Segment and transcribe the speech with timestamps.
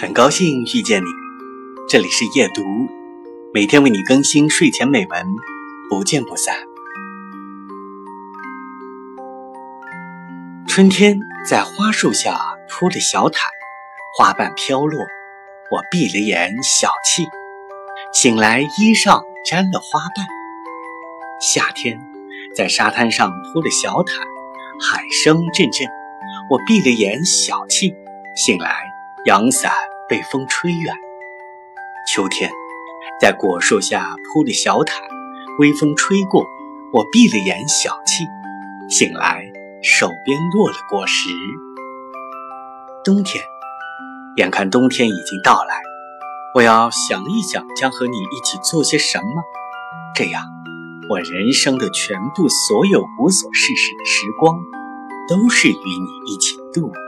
[0.00, 1.08] 很高兴遇见你，
[1.88, 2.62] 这里是夜读，
[3.52, 5.26] 每天为你更新睡前美文，
[5.90, 6.54] 不见不散。
[10.68, 12.38] 春天在花树下
[12.68, 13.50] 铺了小毯，
[14.16, 17.26] 花瓣飘落，我闭了眼小憩，
[18.12, 20.24] 醒来衣上沾了花瓣。
[21.40, 22.00] 夏天
[22.54, 24.24] 在沙滩上铺了小毯，
[24.80, 25.88] 海声阵阵，
[26.48, 27.92] 我闭了眼小憩，
[28.36, 28.86] 醒来。
[29.26, 29.72] 阳伞
[30.08, 30.94] 被风吹远。
[32.12, 32.50] 秋天，
[33.20, 34.96] 在果树下铺了小毯，
[35.58, 36.46] 微风吹过，
[36.92, 38.26] 我闭了眼小憩，
[38.88, 39.44] 醒来
[39.82, 41.28] 手边落了果实。
[43.04, 43.44] 冬天，
[44.36, 45.80] 眼看冬天已经到来，
[46.54, 49.42] 我要想一想，将和你一起做些什么，
[50.16, 50.42] 这样，
[51.10, 54.56] 我人生的全部所有无所事事的时光，
[55.28, 57.07] 都是与你一起度过。